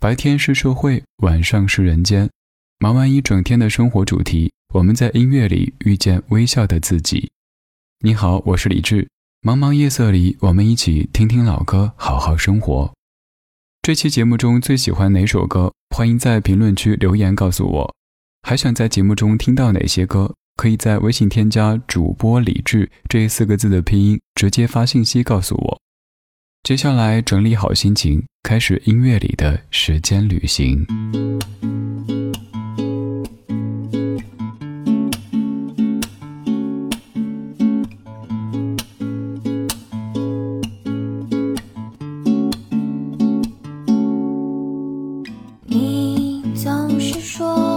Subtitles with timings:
[0.00, 2.30] 白天是社会，晚上是人间。
[2.78, 7.30] 忙完一整天的生活主题，我们在音乐里遇见微笑的自己。
[8.02, 9.06] 你好，我是李志。
[9.42, 12.90] 茫茫夜色里，我们一起听听老歌，好好生活。
[13.82, 15.70] 这期节目中最喜欢哪首歌？
[15.94, 17.94] 欢迎在评论区留言告诉我。
[18.40, 20.34] 还想在节目中听到哪些歌？
[20.56, 25.79] 可以在微信添加主播李志这四个字的拼音，直接发信息告诉我。
[26.62, 30.86] 接下来整理好心情，开始音乐里的时间旅行。
[45.66, 47.69] 你总是说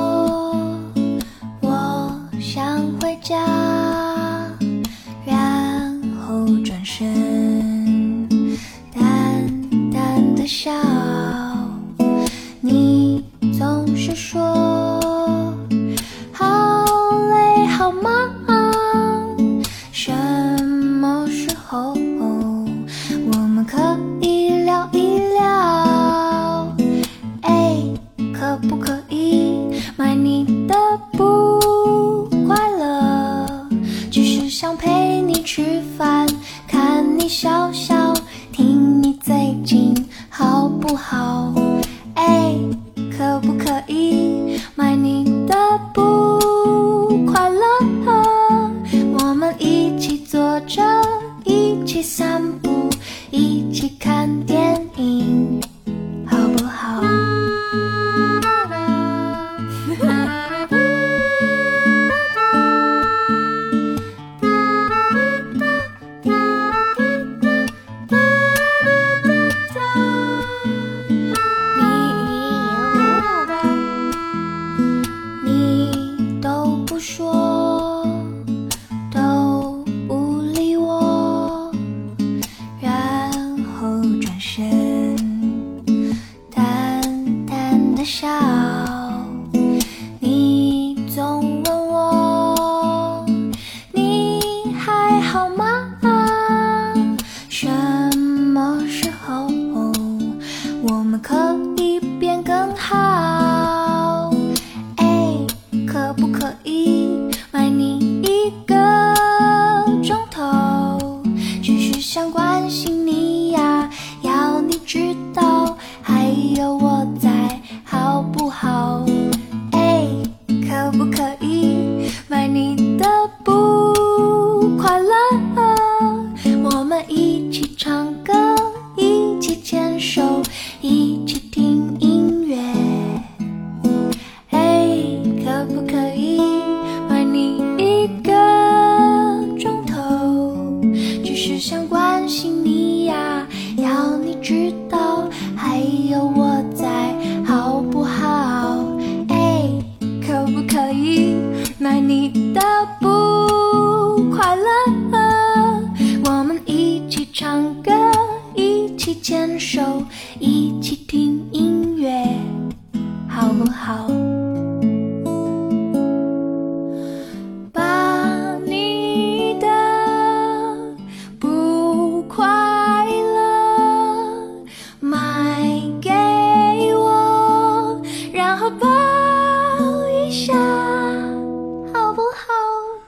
[88.04, 88.43] 下。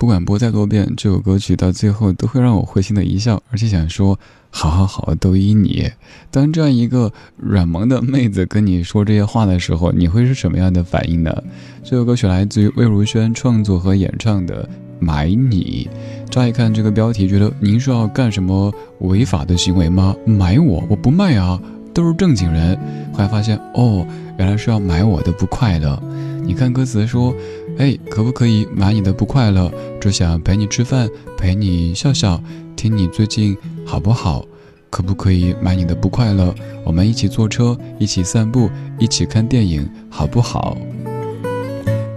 [0.06, 4.20] 不管播再多遍，这首歌曲到最后都会让我会心的一笑，而且想说
[4.52, 5.90] “好好好，都依你”。
[6.30, 11.36] 当这样一个软萌的妹子跟你说这些话的时候，你会是什么样的反应呢？
[11.84, 14.64] 这首歌曲来自于魏如萱创作和演唱的
[15.00, 15.90] 《买你》。
[16.30, 20.16] 乍一看这个标题，觉得您是要干什么违法的行为吗？
[20.24, 21.60] 买我，我不卖啊，
[21.96, 22.78] 都是正经人。
[23.12, 24.06] 后来发现，哦，
[24.38, 26.00] 原来是要买我的不快乐。
[26.44, 27.34] 你看歌词说。
[27.78, 29.70] 哎，可不可以买你的不快乐？
[30.00, 32.42] 只想陪你吃饭，陪你笑笑，
[32.74, 34.46] 听你最近好不好？
[34.90, 36.56] 可不可以买你的不快乐？
[36.86, 40.78] 我们一起坐车，一起散步，一起看电影，好不好？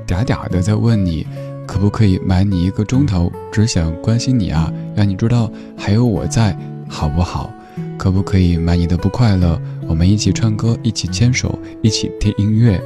[0.07, 1.27] 嗲嗲的在问你，
[1.67, 3.33] 可不可以买你一个钟头？
[3.51, 6.57] 只想关心你啊，让你知道还有我在，
[6.89, 7.53] 好不好？
[7.99, 9.61] 可不可以买你的不快乐？
[9.89, 12.81] 我们一起唱歌，一起牵手，一起听音乐。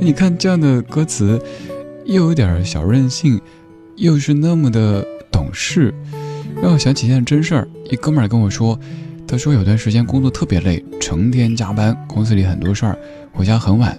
[0.00, 1.40] 你看这样的歌词。
[2.08, 3.38] 又有点小任性，
[3.96, 5.92] 又是那么的懂事，
[6.62, 7.68] 让我想起一件真事儿。
[7.90, 8.80] 一哥们儿跟我说，
[9.26, 12.98] 他说有段时间工作特别累，成天加班，公司里很多事儿，
[13.30, 13.94] 回家很晚。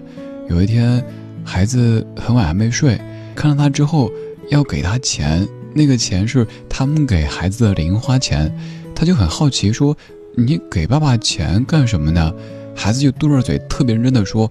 [0.49, 1.03] 有一天，
[1.43, 2.99] 孩子很晚还没睡，
[3.35, 4.11] 看到他之后
[4.49, 8.51] 要给他钱，那个钱是他们给孩子的零花钱，
[8.95, 9.95] 他就很好奇说
[10.35, 12.33] ：“你给爸爸钱干什么呢？”
[12.75, 14.49] 孩子就嘟着嘴，特别认真的说：“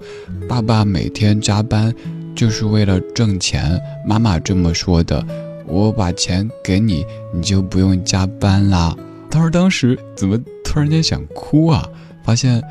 [0.48, 1.92] 爸爸每天加班
[2.38, 5.26] 就是为了挣钱，妈妈这么说的。
[5.66, 7.04] 我把钱给你，
[7.34, 8.96] 你就不用加班啦。”
[9.28, 11.84] 他说：“当时怎么突然间想哭啊？
[12.22, 12.62] 发现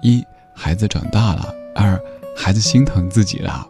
[0.00, 0.24] 一
[0.54, 2.00] 孩子长大了，二……”
[2.38, 3.66] 孩子心疼自己了，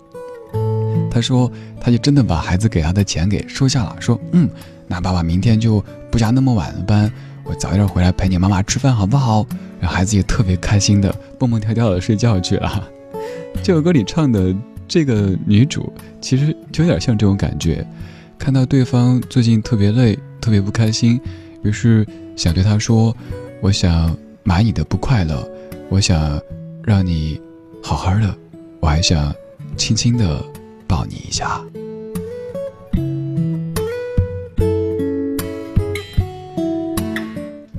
[1.11, 1.51] 他说，
[1.81, 4.51] 他就真的把孩子给他的钱给收下了，说，嗯，
[4.87, 7.11] 那爸爸明天就不加那么晚的班，
[7.45, 9.47] 我早点回来陪你妈妈吃饭好不好？
[9.81, 12.87] 然后孩子也特别开心的蹦蹦跳跳的睡觉去了。
[13.63, 14.55] 这首歌里唱的
[14.89, 17.87] 这个女主，其实就有点像这种感觉，
[18.39, 21.21] 看到对方最近特别累，特别不开心，
[21.63, 22.07] 于是
[22.37, 23.15] 想对他说，
[23.61, 25.49] 我想买你的不快乐，
[25.89, 26.41] 我想
[26.85, 27.41] 让你
[27.83, 28.37] 好好的。
[28.81, 29.35] 我还想
[29.77, 30.45] 轻轻的
[30.87, 31.61] 抱你一下。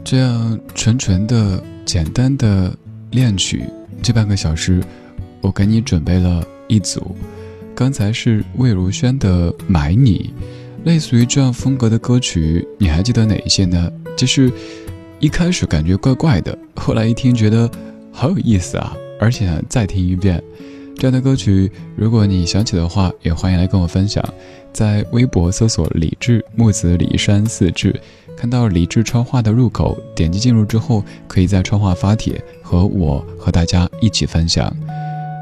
[0.03, 2.73] 这样纯纯的、简单的
[3.11, 3.63] 恋曲，
[4.01, 4.83] 这半个小时，
[5.41, 7.15] 我给你准备了一组。
[7.75, 10.33] 刚才是魏如萱的《买你》，
[10.85, 13.91] 类似于这样风格的歌曲，你还记得哪一些呢？
[14.15, 14.51] 就是
[15.19, 17.69] 一开始感觉怪怪的，后来一听觉得
[18.11, 20.43] 好有意思啊，而且再听一遍。
[20.95, 24.23] 这样的歌曲，如果你想起的话，也欢迎来跟我分享。
[24.73, 27.95] 在微博搜索“李志木子李山四志”，
[28.35, 34.75] 看到李志川话的入口，点击进入之后，可以在川话发帖，和我和大家一起分享。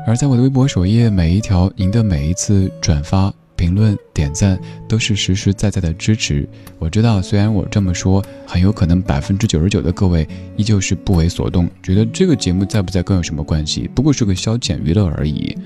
[0.05, 3.33] 而在我的微博首页，每一条您的每一次转发。
[3.57, 6.47] 评论、点赞都是实实在在的支持。
[6.77, 13.89] 我知道，虽然我这么说，很有可能百分之九十九的各位依旧是不为所动，觉得这个节目在不在跟有什么关系？
[13.95, 15.57] 不过是个消遣娱乐而已。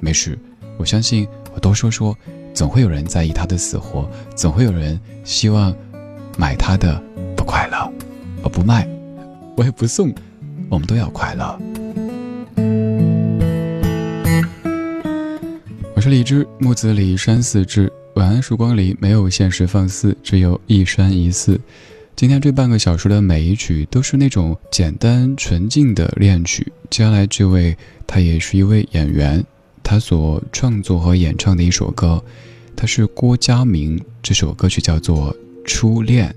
[0.00, 0.38] 没事，
[0.76, 2.14] 我相信我多说说，
[2.52, 5.74] 总会有人在意他的死活，总会有人希望
[6.36, 7.02] 买他的
[7.34, 7.90] 不快乐。
[8.42, 8.86] 我不卖，
[9.56, 10.12] 我也不送，
[10.68, 11.58] 我们都要快乐。
[16.00, 17.92] 我是李枝，木子李山寺志。
[18.14, 21.60] 晚安，曙光里没有现实放肆，只有一山一寺。
[22.16, 26.72] 今天这半个小时的每一曲都是那种简单纯净的恋曲。
[26.88, 27.76] 接下来这位，
[28.06, 29.44] 他也是一位演员，
[29.82, 32.24] 他所创作和演唱的一首歌，
[32.74, 34.00] 他是郭嘉明。
[34.22, 35.30] 这首歌曲叫做
[35.66, 36.34] 《初恋》。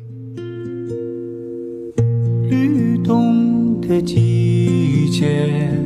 [2.50, 5.83] 律动的季节。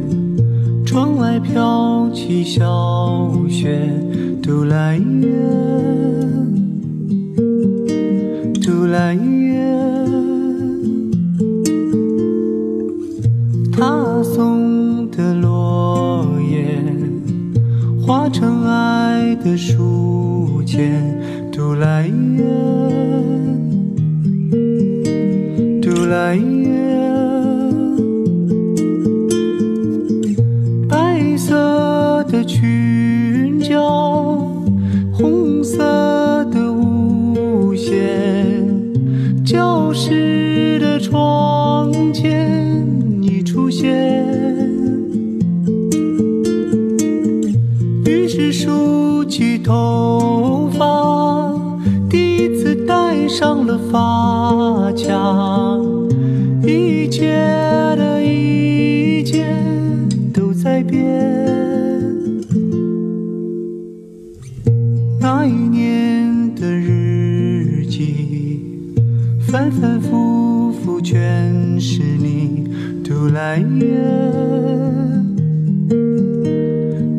[1.40, 3.90] 飘起小雪，
[4.42, 5.28] 杜来月，
[8.62, 9.60] 杜来月，
[13.72, 16.82] 他送的落叶
[18.02, 21.04] 化成爱的书签，
[21.52, 22.44] 杜来月，
[25.82, 26.57] 杜来。
[32.28, 33.82] 的裙角，
[35.14, 38.64] 红色的舞鞋，
[39.46, 42.86] 教室的窗前
[43.22, 43.94] 你出现，
[48.06, 51.54] 于是梳起头发，
[52.10, 54.37] 第一次戴上了发。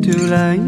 [0.01, 0.59] 杜来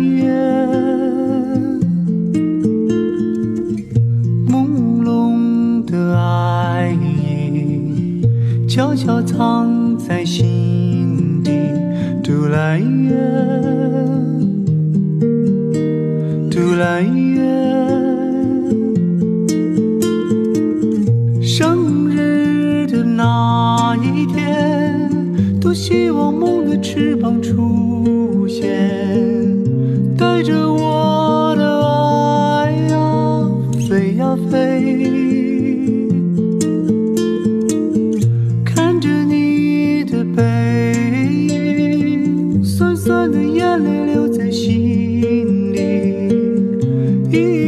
[43.91, 47.60] 泪留在心里。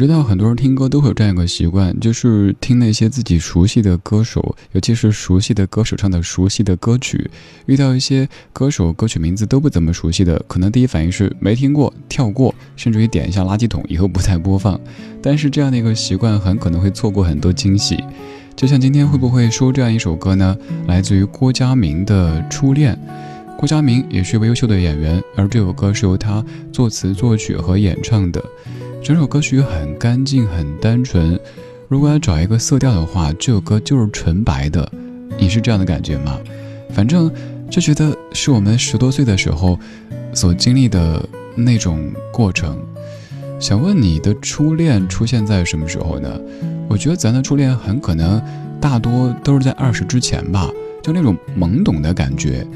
[0.00, 7.30] 知道很多人听歌都会有这样一个习惯，就是听那些自己熟悉的歌手，尤其是熟悉的歌手唱的熟悉的歌曲。
[7.66, 14.80] 遇到一些歌手歌曲名字都不怎么熟悉的，可能第一反应是没听过，跳过，甚至于点一下垃圾桶，以后不再播放。
[15.20, 18.02] 但是这样的一个习惯很可能会错过很多惊喜。
[18.56, 20.56] 就像今天会不会说这样一首歌呢？
[20.86, 22.94] 来自于郭嘉明的《初恋》。
[23.58, 26.42] 郭嘉明也是一位优秀的演员，而这首歌是由他
[26.72, 28.42] 作词作曲和演唱的。
[29.02, 31.38] 整首歌曲很干净，很单纯。
[31.88, 34.90] 如果要找一个色调的话，这首歌就是纯白的。
[35.38, 36.38] 你是这样的感觉吗？
[36.90, 37.32] 反正
[37.70, 39.78] 就觉得是我们十多岁的时候
[40.34, 42.78] 所经历的那种过程。
[43.58, 46.38] 想问你的初恋出现在什么时候呢？
[46.86, 48.40] 我觉得咱的初恋很可能
[48.80, 50.70] 大多都是在二十之前吧，
[51.02, 52.66] 就那种懵懂的感觉。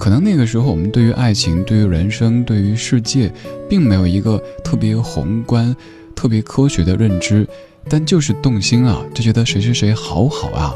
[0.00, 3.30] 可能那个时候，我们对于爱情、对于人生、对于世界，
[3.68, 5.76] 并没有一个特别宏观、
[6.16, 7.46] 特别科学的认知，
[7.86, 10.74] 但就是动心啊，就觉得谁谁谁好好啊。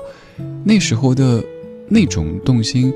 [0.63, 1.43] 那时候的
[1.89, 2.93] 那种动心，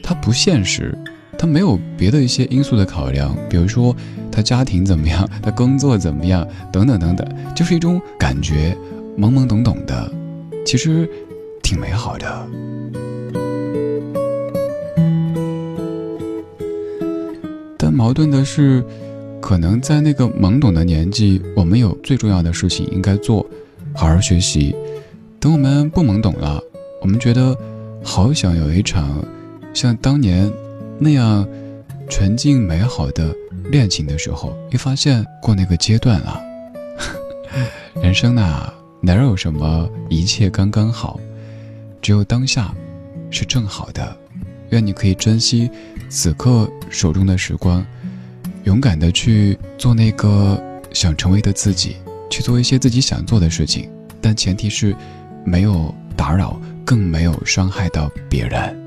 [0.00, 0.96] 它不现实，
[1.36, 3.94] 它没有别的一些因素的考量，比如说
[4.30, 8.78] 他家庭怎么样，他工作怎么样，等等等等，就是一种感觉，
[9.18, 10.08] 懵懵懂懂的，
[10.64, 11.10] 其实
[11.64, 12.46] 挺美好的。
[18.04, 18.84] 矛盾的是，
[19.40, 23.46] 可能在那个懵懂的年纪，我们有最重要的事情应该做，
[23.94, 24.76] 好好学习。
[25.40, 26.60] 等我们不懵懂了，
[27.00, 27.56] 我们觉得
[28.02, 29.24] 好想有一场
[29.72, 30.52] 像当年
[30.98, 31.48] 那样
[32.06, 33.34] 纯净美好的
[33.70, 36.42] 恋情的时候，一发现过那个阶段了。
[38.02, 38.70] 人生呐，
[39.00, 41.18] 哪有什么一切刚刚好，
[42.02, 42.74] 只有当下
[43.30, 44.14] 是正好的。
[44.70, 45.70] 愿你可以珍惜
[46.08, 47.84] 此刻手中的时光，
[48.64, 51.96] 勇敢的去做那个想成为的自己，
[52.30, 53.88] 去做一些自己想做的事情，
[54.20, 54.94] 但前提是
[55.44, 58.80] 没有打扰，更没有伤害到别人。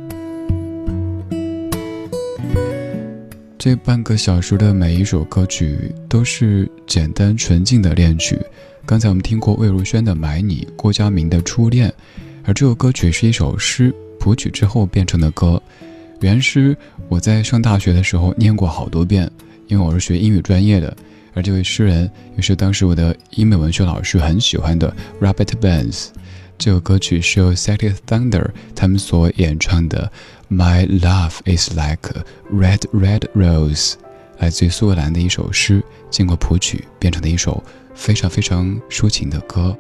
[3.58, 8.40] 这半个小时的每一首歌曲都是简单纯净的恋曲。
[8.86, 11.90] 刚才我们听过魏如萱的《买你》，郭嘉明的《初恋》，
[12.46, 13.94] 而这首歌曲是一首诗。
[14.28, 15.62] 谱曲之后变成的歌，
[16.20, 16.76] 原诗
[17.08, 19.32] 我在上大学的时候念过好多遍，
[19.68, 20.94] 因为我是学英语专业的。
[21.34, 26.08] 而这位诗人也是当时我的英美文学老师很喜欢的 Robert Burns。
[26.58, 30.12] 这首歌曲是由 s e t i Thunder 他们所演唱的
[30.54, 33.92] 《My Love Is Like Red Red Rose》，
[34.40, 37.64] 来自于苏格兰的一首诗，经过谱曲变成的一首
[37.96, 39.78] 非常非常抒情的歌。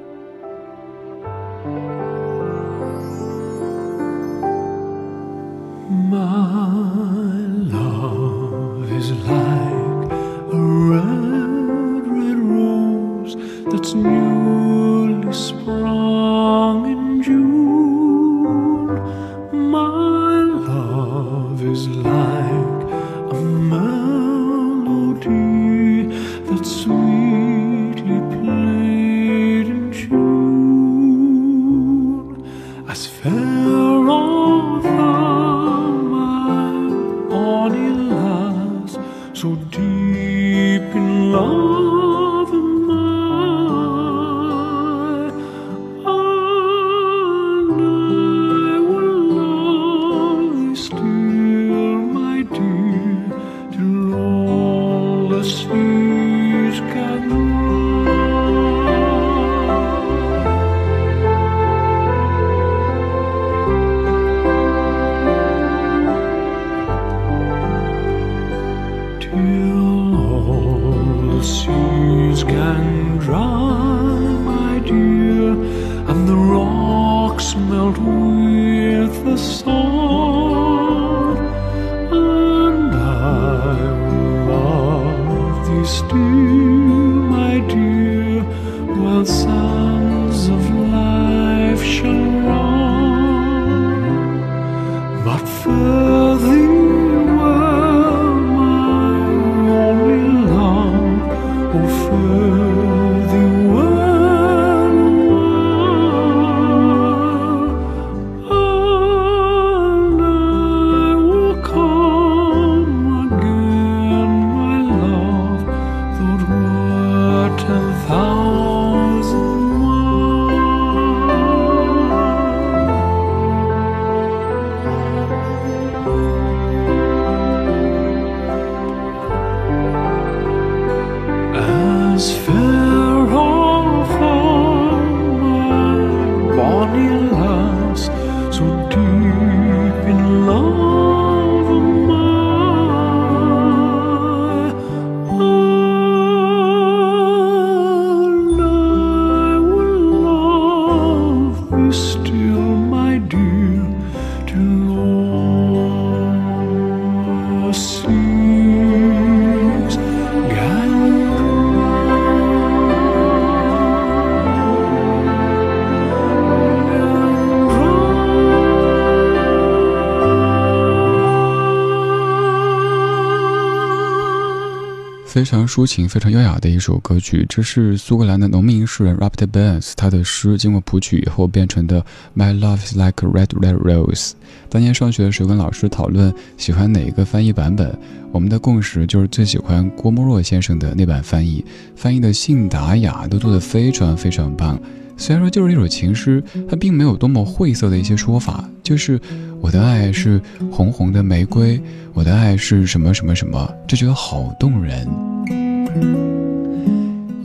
[175.37, 177.45] 非常抒情、非常优雅的一首歌曲。
[177.47, 182.03] 这是苏格兰的农民诗人 Robert Burns 他的诗经过谱曲以后变成的
[182.35, 184.31] My love is like a red red rose。
[184.67, 187.95] 当年上学的时候跟老师讨论喜欢哪一个翻译版本，
[188.31, 191.63] 我们的共识就是最喜欢郭沫若先生的那版翻译，
[191.95, 194.79] 翻译的信达雅，都做得非常非常棒。
[195.19, 199.19] 虽然说就是一首情诗，它并没有多么晦涩的一些说法，就是
[199.61, 201.79] 我的爱是红红的玫瑰，
[202.13, 205.07] 我的爱是什么什么什么，就觉得好动人。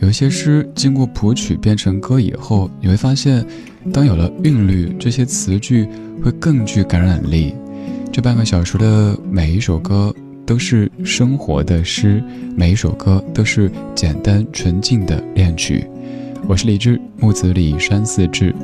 [0.01, 3.45] 有一些诗经过谱曲变成歌以后，你会发现，
[3.93, 5.89] 当有了韵律，这些词句
[6.23, 7.55] 会更具感染力。
[8.13, 12.23] 这半个小时的每一首歌都是生活的诗，
[12.57, 15.87] 每一首歌都是简单纯净的恋曲。
[16.49, 18.55] 我是李志，木子李山寺志。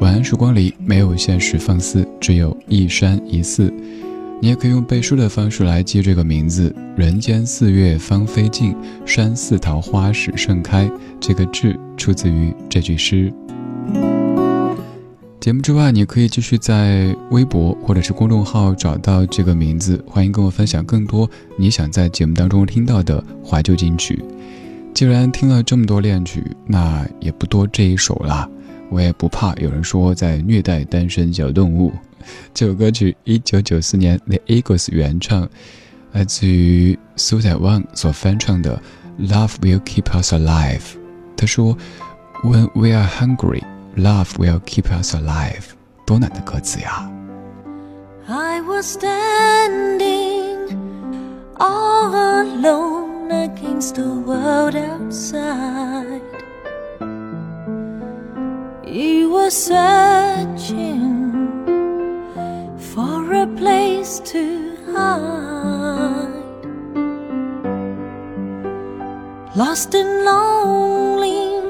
[0.00, 3.72] 晚安时光里没有现实放肆，只有一山一寺。
[4.40, 8.74] 你也可以用背书的方式来记这个名字：人间四月芳菲尽，
[9.06, 10.90] 山寺桃花始盛开。
[11.18, 13.32] 这个志出自于这句诗。
[15.40, 20.02] 节目之外，你可以继续在微博或者是公众号找到这个名字。
[20.06, 24.22] 欢迎跟我分享更多你想在节目当中听到的怀旧金曲。
[24.92, 28.48] 既然听了这么多恋曲，那也不多这一首啦。
[28.94, 31.92] 我也不怕有人说在虐待单身小动物。
[32.54, 35.48] 这首歌曲一九九四年 The Eagles 原唱，
[36.12, 38.80] 来自于苏仔旺所翻唱的
[39.28, 40.78] 《Love Will Keep Us Alive》。
[41.36, 41.76] 他说
[42.44, 43.64] ：“When we are hungry,
[43.96, 45.64] love will keep us alive。”
[46.06, 47.10] 多难的歌词呀
[48.28, 50.78] ！I was standing
[51.58, 53.14] all alone.
[53.44, 56.13] against the world outside.
[59.66, 61.32] Searching
[62.76, 66.66] for a place to hide.
[69.56, 71.62] Lost and lonely,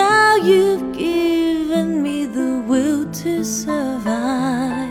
[0.00, 4.90] now you've given me the will to survive.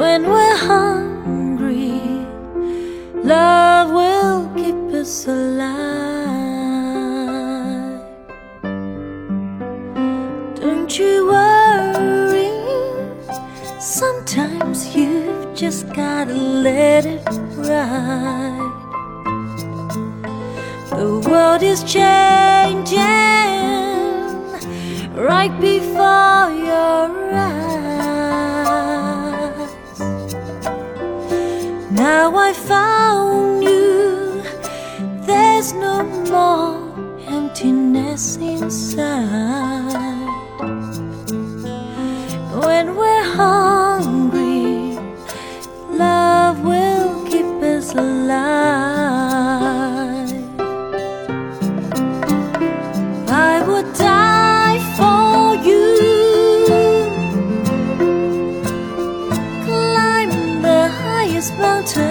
[0.00, 2.10] When we're hungry
[3.22, 5.79] Love will keep us alive.
[15.60, 17.22] Just gotta let it
[17.68, 18.72] ride.
[20.88, 22.98] The world is changing
[25.14, 27.60] right before your eyes.
[31.90, 34.42] Now I found you,
[35.26, 36.80] there's no more
[37.28, 39.69] emptiness inside.
[61.40, 62.09] this mountain.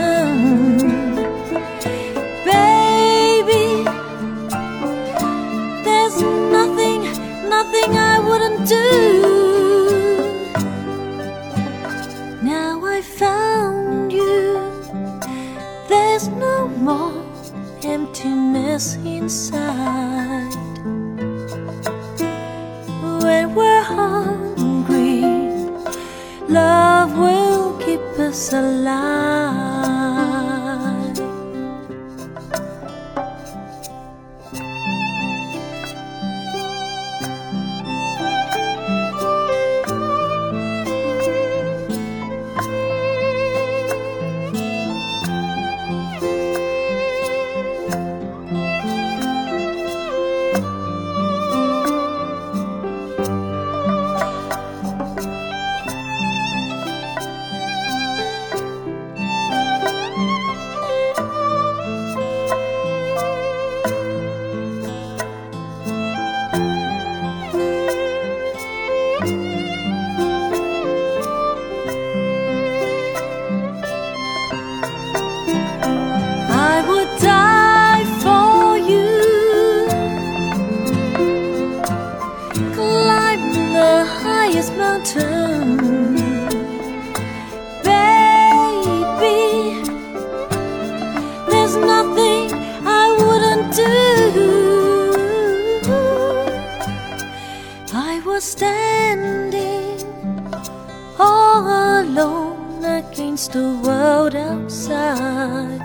[103.51, 105.81] The world outside.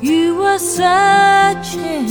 [0.00, 2.08] You were searching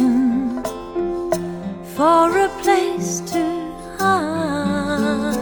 [1.95, 3.43] for a place to
[3.97, 5.37] hide.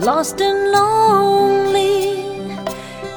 [0.00, 2.24] Lost and lonely,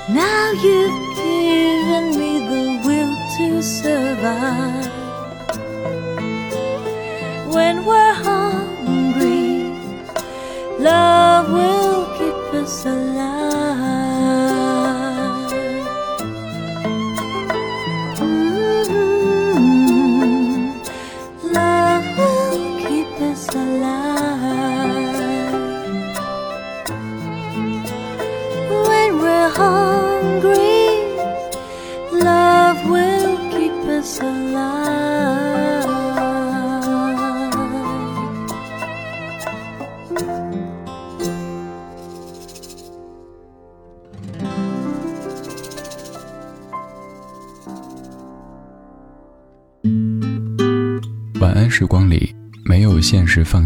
[0.09, 4.91] now you've given me the will to survive.
[7.53, 8.44] When we're hungry,
[10.85, 13.44] love will keep us alive.